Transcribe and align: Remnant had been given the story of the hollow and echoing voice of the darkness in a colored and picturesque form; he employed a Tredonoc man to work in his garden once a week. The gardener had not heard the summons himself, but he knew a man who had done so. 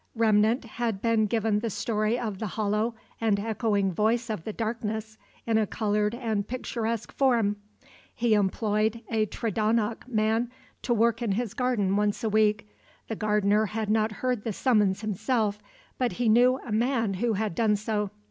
Remnant 0.15 0.65
had 0.65 0.99
been 0.99 1.27
given 1.27 1.59
the 1.59 1.69
story 1.69 2.17
of 2.17 2.39
the 2.39 2.47
hollow 2.47 2.95
and 3.21 3.39
echoing 3.39 3.93
voice 3.93 4.31
of 4.31 4.43
the 4.45 4.51
darkness 4.51 5.15
in 5.45 5.59
a 5.59 5.67
colored 5.67 6.15
and 6.15 6.47
picturesque 6.47 7.11
form; 7.11 7.57
he 8.15 8.33
employed 8.33 9.01
a 9.11 9.27
Tredonoc 9.27 10.07
man 10.07 10.49
to 10.81 10.91
work 10.95 11.21
in 11.21 11.33
his 11.33 11.53
garden 11.53 11.95
once 11.97 12.23
a 12.23 12.29
week. 12.29 12.67
The 13.09 13.15
gardener 13.15 13.67
had 13.67 13.91
not 13.91 14.11
heard 14.11 14.43
the 14.43 14.53
summons 14.53 15.01
himself, 15.01 15.59
but 15.99 16.13
he 16.13 16.29
knew 16.29 16.57
a 16.65 16.71
man 16.71 17.13
who 17.13 17.33
had 17.33 17.53
done 17.53 17.75
so. 17.75 18.09